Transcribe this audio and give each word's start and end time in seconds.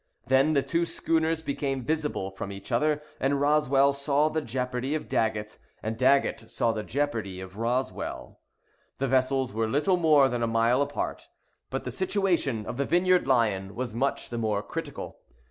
Then 0.25 0.53
the 0.53 0.63
two 0.63 0.87
schooners 0.87 1.43
became 1.43 1.83
visible 1.85 2.31
from 2.31 2.51
each 2.51 2.71
other, 2.71 3.03
and 3.19 3.39
Roswell 3.39 3.93
saw 3.93 4.29
the 4.29 4.41
jeopardy 4.41 4.95
of 4.95 5.07
Daggett, 5.07 5.59
and 5.83 5.95
Daggett 5.95 6.49
saw 6.49 6.71
the 6.71 6.81
jeopardy 6.81 7.39
of 7.39 7.57
Roswell. 7.59 8.39
The 8.97 9.07
vessels 9.07 9.53
were 9.53 9.67
little 9.69 9.97
more 9.97 10.27
than 10.27 10.41
a 10.41 10.47
mile 10.47 10.81
apart, 10.81 11.27
but 11.69 11.83
the 11.83 11.91
situation 11.91 12.65
of 12.65 12.77
the 12.77 12.85
Vineyard 12.85 13.27
Lion 13.27 13.75
was 13.75 13.93
much 13.93 14.29
the 14.31 14.39
more 14.39 14.63
critical. 14.63 15.19